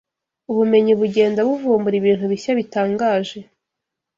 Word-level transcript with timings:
Ubumenyi 0.51 0.91
bugenda 0.99 1.39
buvumbura 1.47 1.95
ibintu 2.01 2.25
bishya 2.31 2.51
bitangaje 2.59 3.37